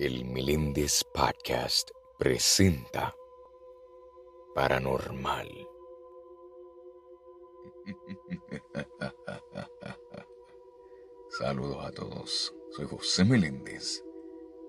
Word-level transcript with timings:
El 0.00 0.24
Meléndez 0.24 1.04
Podcast 1.04 1.90
presenta 2.18 3.14
Paranormal. 4.54 5.68
Saludos 11.38 11.84
a 11.84 11.90
todos, 11.90 12.56
soy 12.70 12.86
José 12.86 13.26
Meléndez 13.26 14.02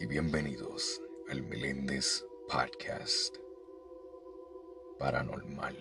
y 0.01 0.05
bienvenidos 0.05 1.01
al 1.29 1.43
Meléndez 1.43 2.25
Podcast 2.49 3.37
Paranormal. 4.99 5.77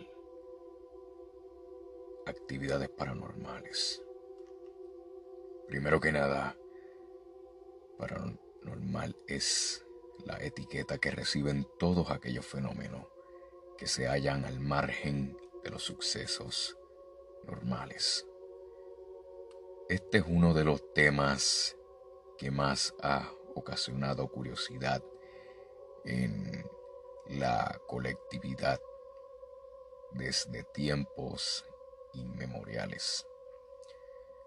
Actividades 2.27 2.89
paranormales. 2.91 4.01
Primero 5.67 5.99
que 5.99 6.13
nada, 6.13 6.57
paranormal 7.99 8.50
es 9.31 9.85
la 10.25 10.37
etiqueta 10.43 10.99
que 10.99 11.11
reciben 11.11 11.67
todos 11.79 12.11
aquellos 12.11 12.45
fenómenos 12.45 13.07
que 13.79 13.87
se 13.87 14.07
hallan 14.09 14.45
al 14.45 14.61
margen 14.61 15.37
de 15.63 15.71
los 15.71 15.85
sucesos 15.85 16.77
normales. 17.45 18.27
Este 19.89 20.19
es 20.19 20.25
uno 20.27 20.53
de 20.53 20.65
los 20.65 20.93
temas 20.93 21.77
que 22.39 22.51
más 22.51 22.95
ha 23.03 23.33
ocasionado 23.55 24.29
curiosidad 24.29 25.03
en 26.05 26.65
la 27.29 27.81
colectividad 27.87 28.81
desde 30.13 30.65
tiempos 30.75 31.65
inmemoriales. 32.15 33.27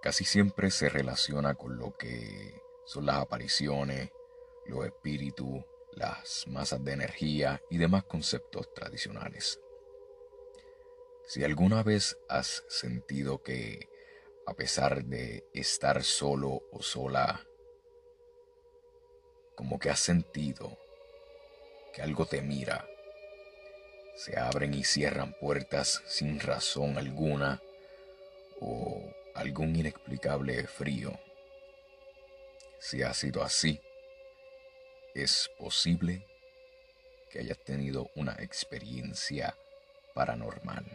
Casi 0.02 0.26
siempre 0.26 0.70
se 0.72 0.90
relaciona 0.90 1.56
con 1.56 1.78
lo 1.78 1.96
que 1.96 2.63
son 2.86 3.06
las 3.06 3.18
apariciones, 3.18 4.12
los 4.66 4.86
espíritus, 4.86 5.64
las 5.94 6.46
masas 6.48 6.84
de 6.84 6.94
energía 6.94 7.62
y 7.70 7.78
demás 7.78 8.04
conceptos 8.04 8.74
tradicionales. 8.74 9.60
Si 11.26 11.44
alguna 11.44 11.84
vez 11.84 12.18
has 12.28 12.64
sentido 12.68 13.42
que, 13.42 13.90
a 14.46 14.54
pesar 14.54 15.06
de 15.06 15.46
estar 15.54 16.04
solo 16.04 16.64
o 16.72 16.82
sola, 16.82 17.48
como 19.56 19.80
que 19.80 19.90
has 19.90 20.00
sentido 20.00 20.78
que 21.94 22.02
algo 22.02 22.26
te 22.26 22.42
mira, 22.42 22.88
se 24.16 24.38
abren 24.38 24.74
y 24.74 24.84
cierran 24.84 25.34
puertas 25.40 26.04
sin 26.08 26.40
razón 26.40 26.98
alguna 26.98 27.62
o 28.60 29.02
algún 29.36 29.76
inexplicable 29.76 30.68
frío 30.68 31.20
si 32.84 33.02
ha 33.02 33.14
sido 33.14 33.42
así, 33.42 33.80
es 35.16 35.50
posible 35.58 36.28
que 37.32 37.40
hayas 37.40 37.58
tenido 37.60 38.12
una 38.16 38.34
experiencia 38.40 39.56
paranormal. 40.14 40.86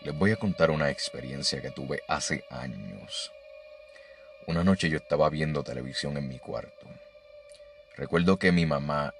Les 0.00 0.16
voy 0.16 0.32
a 0.32 0.36
contar 0.36 0.70
una 0.70 0.88
experiencia 0.88 1.60
que 1.60 1.70
tuve 1.70 2.00
hace 2.08 2.42
años. 2.48 3.30
Una 4.46 4.64
noche 4.64 4.88
yo 4.88 4.96
estaba 4.96 5.28
viendo 5.28 5.62
televisión 5.62 6.16
en 6.16 6.26
mi 6.26 6.38
cuarto. 6.38 6.86
Recuerdo 7.94 8.38
que 8.38 8.50
mi 8.50 8.64
mamá 8.64 9.14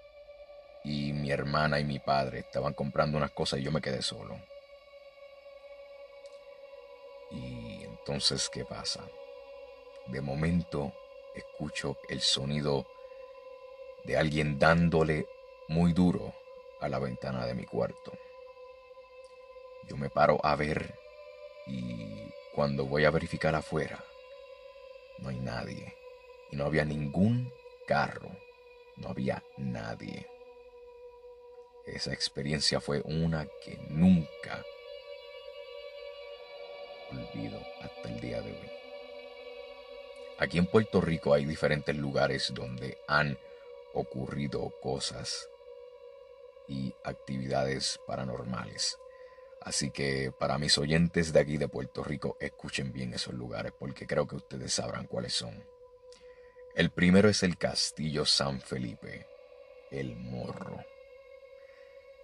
y 0.85 1.13
mi 1.13 1.31
hermana 1.31 1.81
y 1.81 1.85
mi 1.85 1.99
padre 1.99 2.39
estaban 2.39 2.73
comprando 2.73 3.19
unas 3.19 3.31
cosas 3.33 3.61
y 3.61 3.65
yo 3.65 3.73
me 3.73 3.83
quedé 3.83 4.01
solo. 4.01 4.41
Y 7.31 7.85
entonces, 7.85 8.49
¿qué 8.49 8.65
pasa? 8.65 9.07
De 10.07 10.21
momento 10.21 10.93
escucho 11.35 11.97
el 12.09 12.21
sonido 12.21 12.87
de 14.05 14.17
alguien 14.17 14.59
dándole 14.59 15.27
muy 15.69 15.93
duro 15.93 16.35
a 16.81 16.89
la 16.89 16.99
ventana 16.99 17.47
de 17.47 17.55
mi 17.55 17.65
cuarto. 17.65 18.13
Yo 19.89 19.97
me 19.97 20.11
paro 20.11 20.39
a 20.43 20.57
ver 20.57 20.99
y 21.67 22.33
cuando 22.55 22.87
voy 22.87 23.05
a 23.05 23.11
verificar 23.11 23.55
afuera, 23.55 24.05
no 25.19 25.29
hay 25.29 25.39
nadie. 25.39 25.97
Y 26.51 26.57
no 26.57 26.67
había 26.67 26.85
ningún 26.85 27.53
carro, 27.87 28.29
no 28.97 29.09
había 29.09 29.43
nadie. 29.57 30.27
Esa 31.87 32.13
experiencia 32.13 32.81
fue 32.81 33.01
una 33.05 33.47
que 33.65 33.79
nunca 33.89 34.63
olvido 37.11 37.59
hasta 37.81 38.09
el 38.09 38.21
día 38.21 38.41
de 38.41 38.53
hoy. 38.53 38.82
Aquí 40.43 40.59
en 40.59 40.67
Puerto 40.67 41.01
Rico 41.01 41.35
hay 41.35 41.45
diferentes 41.45 41.95
lugares 41.95 42.51
donde 42.53 42.99
han 43.07 43.39
ocurrido 43.95 44.75
cosas 44.83 45.49
y 46.67 46.93
actividades 47.05 48.01
paranormales. 48.09 48.99
Así 49.61 49.93
que 49.93 50.33
para 50.37 50.59
mis 50.59 50.79
oyentes 50.79 51.33
de 51.33 51.39
aquí 51.39 51.59
de 51.59 51.69
Puerto 51.69 52.03
Rico, 52.03 52.37
escuchen 52.41 52.93
bien 52.93 53.15
esos 53.15 53.35
lugares 53.35 53.73
porque 53.79 54.05
creo 54.05 54.27
que 54.27 54.35
ustedes 54.35 54.73
sabrán 54.73 55.07
cuáles 55.07 55.33
son. 55.33 55.65
El 56.75 56.91
primero 56.91 57.29
es 57.29 57.45
el 57.45 57.57
Castillo 57.57 58.25
San 58.25 58.61
Felipe, 58.61 59.29
el 59.93 60.17
Morro. 60.17 60.85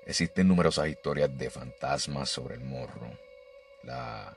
Existen 0.06 0.48
numerosas 0.48 0.88
historias 0.88 1.38
de 1.38 1.50
fantasmas 1.50 2.28
sobre 2.28 2.56
el 2.56 2.64
Morro. 2.64 3.16
La 3.84 4.36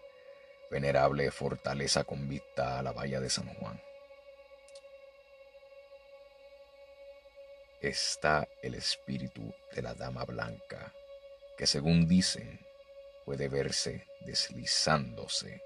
venerable 0.71 1.29
fortaleza 1.31 2.05
con 2.05 2.29
vista 2.29 2.79
a 2.79 2.81
la 2.81 2.93
bahía 2.93 3.19
de 3.19 3.29
San 3.29 3.53
Juan. 3.55 3.79
Está 7.81 8.47
el 8.61 8.75
espíritu 8.75 9.53
de 9.75 9.81
la 9.81 9.93
Dama 9.93 10.23
Blanca, 10.23 10.93
que 11.57 11.67
según 11.67 12.07
dicen 12.07 12.65
puede 13.25 13.49
verse 13.49 14.07
deslizándose 14.25 15.61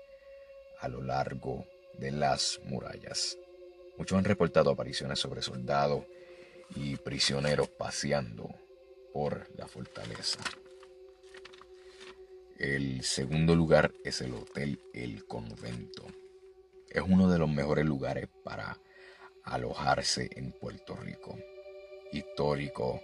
a 0.79 0.87
lo 0.87 1.01
largo 1.01 1.67
de 1.93 2.11
las 2.11 2.59
murallas. 2.63 3.37
Muchos 3.97 4.17
han 4.17 4.25
reportado 4.25 4.71
apariciones 4.71 5.19
sobre 5.19 5.41
soldados 5.41 6.03
y 6.75 6.95
prisioneros 6.97 7.69
paseando 7.69 8.49
por 9.13 9.47
la 9.55 9.67
fortaleza. 9.67 10.39
El 12.57 13.03
segundo 13.03 13.53
lugar 13.53 13.91
es 14.05 14.21
el 14.21 14.33
Hotel 14.33 14.79
El 14.93 15.25
Convento. 15.25 16.05
Es 16.89 17.01
uno 17.05 17.29
de 17.29 17.37
los 17.37 17.49
mejores 17.49 17.83
lugares 17.83 18.29
para 18.45 18.79
alojarse 19.43 20.29
en 20.37 20.53
Puerto 20.53 20.95
Rico. 20.95 21.37
Histórico, 22.13 23.01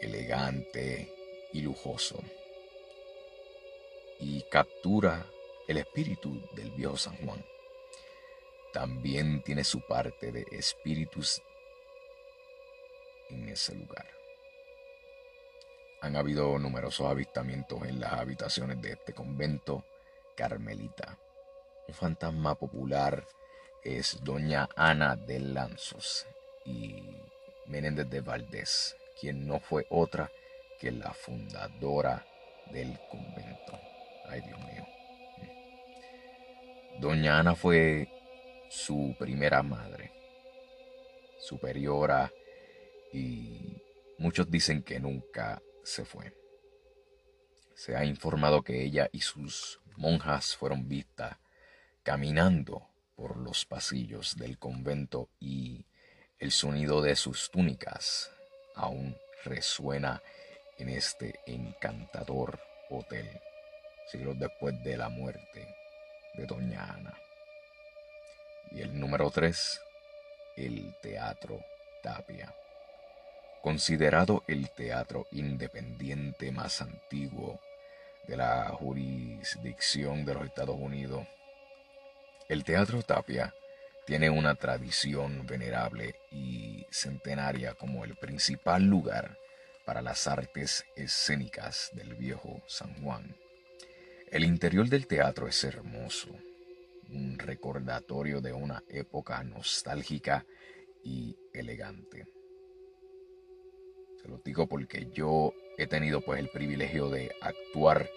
elegante 0.00 1.08
y 1.52 1.60
lujoso. 1.60 2.20
Y 4.18 4.42
captura 4.50 5.24
el 5.68 5.76
espíritu 5.76 6.42
del 6.56 6.72
viejo 6.72 6.96
San 6.96 7.14
Juan. 7.18 7.44
También 8.72 9.40
tiene 9.44 9.62
su 9.62 9.86
parte 9.86 10.32
de 10.32 10.44
espíritus 10.50 11.40
en 13.28 13.50
ese 13.50 13.72
lugar 13.76 14.19
han 16.00 16.16
habido 16.16 16.58
numerosos 16.58 17.06
avistamientos 17.06 17.82
en 17.82 18.00
las 18.00 18.12
habitaciones 18.14 18.80
de 18.80 18.92
este 18.92 19.12
convento 19.12 19.84
carmelita. 20.36 21.18
Un 21.88 21.94
fantasma 21.94 22.54
popular 22.54 23.26
es 23.84 24.18
doña 24.22 24.68
Ana 24.76 25.16
de 25.16 25.40
Lanzos 25.40 26.26
y 26.64 27.02
Menéndez 27.66 28.08
de 28.08 28.20
Valdés, 28.20 28.96
quien 29.20 29.46
no 29.46 29.60
fue 29.60 29.86
otra 29.90 30.30
que 30.78 30.90
la 30.90 31.12
fundadora 31.12 32.24
del 32.72 32.98
convento. 33.10 33.78
Ay, 34.28 34.40
Dios 34.40 34.58
mío. 34.60 34.86
Doña 36.98 37.38
Ana 37.38 37.54
fue 37.54 38.08
su 38.70 39.14
primera 39.18 39.62
madre, 39.62 40.12
superiora, 41.38 42.32
y 43.12 43.82
muchos 44.18 44.50
dicen 44.50 44.82
que 44.82 45.00
nunca 45.00 45.60
se 45.84 46.04
fue. 46.04 46.32
Se 47.74 47.96
ha 47.96 48.04
informado 48.04 48.62
que 48.62 48.82
ella 48.82 49.08
y 49.12 49.20
sus 49.20 49.80
monjas 49.96 50.56
fueron 50.56 50.88
vistas 50.88 51.38
caminando 52.02 52.88
por 53.14 53.36
los 53.36 53.66
pasillos 53.66 54.36
del 54.36 54.58
convento 54.58 55.28
y 55.38 55.86
el 56.38 56.52
sonido 56.52 57.02
de 57.02 57.16
sus 57.16 57.50
túnicas 57.50 58.30
aún 58.74 59.16
resuena 59.44 60.22
en 60.78 60.88
este 60.88 61.40
encantador 61.46 62.58
hotel, 62.88 63.28
siglos 64.10 64.38
después 64.38 64.82
de 64.82 64.96
la 64.96 65.08
muerte 65.08 65.74
de 66.34 66.46
Doña 66.46 66.84
Ana. 66.84 67.14
Y 68.70 68.80
el 68.80 68.98
número 68.98 69.30
3, 69.30 69.80
el 70.56 70.94
Teatro 71.02 71.60
Tapia 72.02 72.54
considerado 73.62 74.42
el 74.46 74.70
teatro 74.70 75.26
independiente 75.32 76.50
más 76.52 76.80
antiguo 76.80 77.60
de 78.26 78.36
la 78.36 78.68
jurisdicción 78.68 80.24
de 80.24 80.34
los 80.34 80.44
Estados 80.44 80.76
Unidos. 80.78 81.26
El 82.48 82.64
Teatro 82.64 83.02
Tapia 83.02 83.54
tiene 84.06 84.30
una 84.30 84.54
tradición 84.54 85.46
venerable 85.46 86.16
y 86.32 86.86
centenaria 86.90 87.74
como 87.74 88.04
el 88.04 88.16
principal 88.16 88.84
lugar 88.84 89.38
para 89.84 90.02
las 90.02 90.26
artes 90.26 90.84
escénicas 90.96 91.90
del 91.92 92.14
viejo 92.14 92.62
San 92.66 92.94
Juan. 93.02 93.36
El 94.30 94.44
interior 94.44 94.88
del 94.88 95.06
teatro 95.06 95.48
es 95.48 95.62
hermoso, 95.64 96.30
un 97.08 97.38
recordatorio 97.38 98.40
de 98.40 98.52
una 98.52 98.82
época 98.88 99.42
nostálgica 99.42 100.44
y 101.02 101.36
elegante. 101.52 102.26
Se 104.22 104.28
lo 104.28 104.38
digo 104.38 104.66
porque 104.66 105.10
yo 105.12 105.54
he 105.78 105.86
tenido 105.86 106.20
pues 106.20 106.40
el 106.40 106.48
privilegio 106.48 107.08
de 107.08 107.34
actuar 107.40 108.10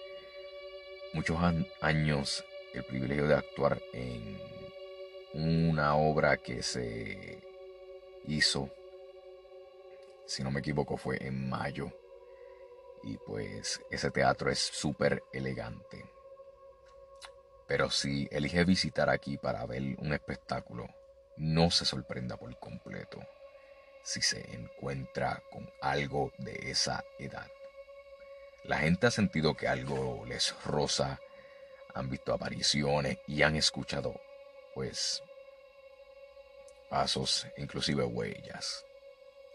muchos 1.14 1.38
años, 1.80 2.44
el 2.74 2.84
privilegio 2.84 3.26
de 3.26 3.34
actuar 3.34 3.80
en 3.92 4.38
una 5.32 5.96
obra 5.96 6.36
que 6.36 6.62
se 6.62 7.42
hizo, 8.26 8.70
si 10.26 10.42
no 10.42 10.50
me 10.50 10.60
equivoco, 10.60 10.96
fue 10.96 11.24
en 11.26 11.48
mayo. 11.48 11.90
Y 13.02 13.16
pues 13.18 13.80
ese 13.90 14.10
teatro 14.10 14.50
es 14.50 14.58
súper 14.58 15.22
elegante. 15.32 16.04
Pero 17.66 17.90
si 17.90 18.28
elige 18.30 18.64
visitar 18.64 19.08
aquí 19.08 19.38
para 19.38 19.64
ver 19.66 19.82
un 19.98 20.12
espectáculo, 20.12 20.86
no 21.36 21.70
se 21.70 21.84
sorprenda 21.84 22.36
por 22.36 22.58
completo 22.58 23.20
si 24.04 24.22
se 24.22 24.54
encuentra 24.54 25.42
con 25.50 25.68
algo 25.80 26.32
de 26.38 26.70
esa 26.70 27.04
edad. 27.18 27.50
La 28.62 28.78
gente 28.78 29.08
ha 29.08 29.10
sentido 29.10 29.54
que 29.54 29.66
algo 29.66 30.24
les 30.26 30.54
roza, 30.64 31.18
han 31.94 32.08
visto 32.08 32.32
apariciones 32.32 33.18
y 33.26 33.42
han 33.42 33.56
escuchado, 33.56 34.20
pues, 34.74 35.22
pasos, 36.88 37.46
inclusive 37.56 38.04
huellas. 38.04 38.84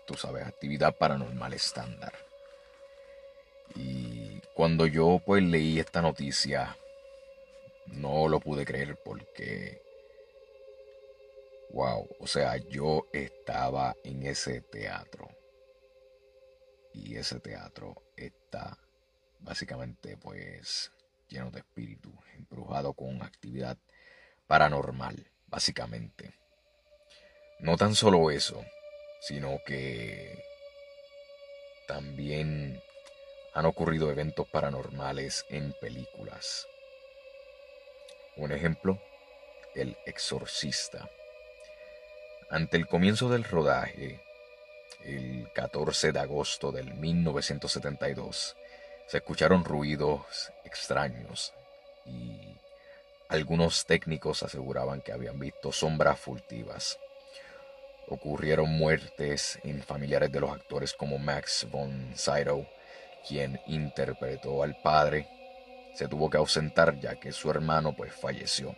Tú 0.05 0.15
sabes, 0.15 0.45
actividad 0.45 0.95
paranormal 0.97 1.53
estándar. 1.53 2.13
Y 3.75 4.41
cuando 4.55 4.87
yo 4.87 5.21
pues 5.25 5.43
leí 5.43 5.79
esta 5.79 6.01
noticia, 6.01 6.75
no 7.85 8.27
lo 8.27 8.39
pude 8.39 8.65
creer 8.65 8.97
porque, 9.03 9.81
wow, 11.71 12.07
o 12.19 12.27
sea, 12.27 12.57
yo 12.57 13.07
estaba 13.13 13.95
en 14.03 14.23
ese 14.23 14.61
teatro. 14.61 15.27
Y 16.93 17.15
ese 17.15 17.39
teatro 17.39 18.03
está 18.17 18.77
básicamente 19.39 20.17
pues 20.17 20.91
lleno 21.27 21.51
de 21.51 21.59
espíritu, 21.59 22.11
embrujado 22.35 22.93
con 22.93 23.21
actividad 23.21 23.77
paranormal, 24.47 25.31
básicamente. 25.47 26.33
No 27.59 27.77
tan 27.77 27.93
solo 27.93 28.31
eso, 28.31 28.65
sino 29.21 29.59
que 29.65 30.41
también 31.87 32.81
han 33.53 33.65
ocurrido 33.65 34.11
eventos 34.11 34.47
paranormales 34.47 35.45
en 35.49 35.73
películas. 35.81 36.67
Un 38.37 38.51
ejemplo, 38.51 39.01
El 39.75 39.97
Exorcista. 40.05 41.09
Ante 42.51 42.77
el 42.77 42.87
comienzo 42.87 43.29
del 43.29 43.43
rodaje, 43.43 44.21
el 45.05 45.51
14 45.53 46.11
de 46.11 46.19
agosto 46.19 46.71
del 46.71 46.95
1972, 46.95 48.57
se 49.05 49.17
escucharon 49.17 49.63
ruidos 49.63 50.51
extraños 50.65 51.53
y 52.07 52.57
algunos 53.27 53.85
técnicos 53.85 54.41
aseguraban 54.41 55.01
que 55.01 55.11
habían 55.11 55.37
visto 55.37 55.71
sombras 55.71 56.19
furtivas. 56.19 56.97
Ocurrieron 58.07 58.71
muertes 58.71 59.59
en 59.61 59.83
familiares 59.83 60.31
de 60.31 60.39
los 60.39 60.51
actores 60.51 60.93
como 60.93 61.19
Max 61.19 61.67
von 61.69 62.13
Sydow, 62.15 62.67
quien 63.27 63.61
interpretó 63.67 64.63
al 64.63 64.75
padre. 64.81 65.27
Se 65.93 66.07
tuvo 66.07 66.31
que 66.31 66.37
ausentar 66.37 66.99
ya 66.99 67.13
que 67.19 67.31
su 67.31 67.51
hermano 67.51 67.95
pues 67.95 68.11
falleció. 68.11 68.75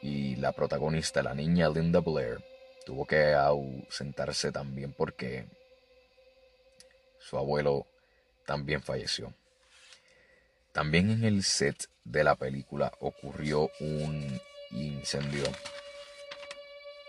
Y 0.00 0.36
la 0.36 0.52
protagonista, 0.52 1.22
la 1.22 1.34
niña 1.34 1.68
Linda 1.68 2.00
Blair, 2.00 2.38
tuvo 2.86 3.04
que 3.04 3.34
ausentarse 3.34 4.52
también 4.52 4.92
porque 4.92 5.48
su 7.18 7.36
abuelo 7.36 7.86
también 8.46 8.80
falleció. 8.80 9.34
También 10.72 11.10
en 11.10 11.24
el 11.24 11.42
set 11.42 11.88
de 12.04 12.22
la 12.22 12.36
película 12.36 12.92
ocurrió 13.00 13.70
un 13.80 14.40
incendio 14.70 15.44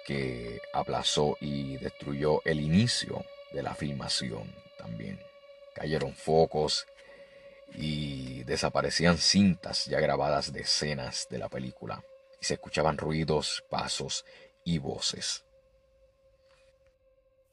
que 0.03 0.59
aplazó 0.73 1.37
y 1.39 1.77
destruyó 1.77 2.41
el 2.43 2.59
inicio 2.59 3.23
de 3.51 3.61
la 3.61 3.75
filmación 3.75 4.51
también. 4.79 5.19
Cayeron 5.75 6.15
focos 6.15 6.87
y 7.75 8.43
desaparecían 8.45 9.19
cintas 9.19 9.85
ya 9.85 9.99
grabadas 9.99 10.51
de 10.51 10.61
escenas 10.61 11.27
de 11.29 11.37
la 11.37 11.49
película 11.49 12.03
y 12.41 12.45
se 12.45 12.55
escuchaban 12.55 12.97
ruidos, 12.97 13.63
pasos 13.69 14.25
y 14.63 14.79
voces. 14.79 15.43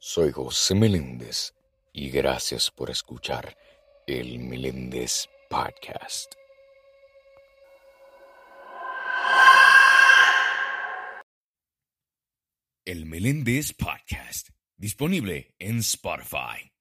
Soy 0.07 0.31
José 0.31 0.75
Meléndez 0.75 1.55
y 1.91 2.11
gracias 2.11 2.69
por 2.69 2.91
escuchar 2.91 3.57
el 4.05 4.37
Meléndez 4.37 5.27
Podcast. 5.49 6.31
El 12.85 13.07
Meléndez 13.07 13.73
Podcast, 13.73 14.49
disponible 14.77 15.55
en 15.57 15.79
Spotify. 15.79 16.74